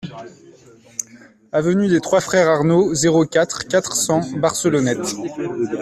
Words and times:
Avenue 1.51 1.87
des 1.87 2.01
Trois 2.01 2.21
Frères 2.21 2.47
Arnaud, 2.49 2.95
zéro 2.95 3.23
quatre, 3.27 3.67
quatre 3.67 3.95
cents 3.95 4.21
Barcelonnette 4.37 5.13